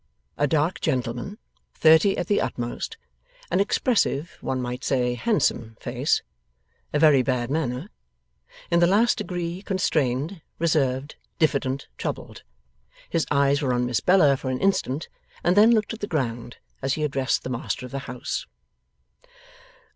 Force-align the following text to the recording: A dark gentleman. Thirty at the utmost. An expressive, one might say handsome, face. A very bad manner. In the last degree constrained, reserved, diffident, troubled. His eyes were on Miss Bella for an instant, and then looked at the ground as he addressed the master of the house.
A 0.35 0.47
dark 0.47 0.81
gentleman. 0.81 1.37
Thirty 1.75 2.17
at 2.17 2.25
the 2.25 2.41
utmost. 2.41 2.97
An 3.51 3.59
expressive, 3.59 4.35
one 4.41 4.59
might 4.59 4.83
say 4.83 5.13
handsome, 5.13 5.77
face. 5.79 6.23
A 6.91 6.97
very 6.97 7.21
bad 7.21 7.51
manner. 7.51 7.87
In 8.71 8.79
the 8.79 8.87
last 8.87 9.19
degree 9.19 9.61
constrained, 9.61 10.41
reserved, 10.57 11.17
diffident, 11.37 11.87
troubled. 11.99 12.41
His 13.11 13.27
eyes 13.29 13.61
were 13.61 13.75
on 13.75 13.85
Miss 13.85 13.99
Bella 13.99 14.35
for 14.37 14.49
an 14.49 14.59
instant, 14.59 15.07
and 15.43 15.55
then 15.55 15.69
looked 15.69 15.93
at 15.93 15.99
the 15.99 16.07
ground 16.07 16.57
as 16.81 16.93
he 16.93 17.03
addressed 17.03 17.43
the 17.43 17.51
master 17.51 17.85
of 17.85 17.91
the 17.91 17.99
house. 18.09 18.47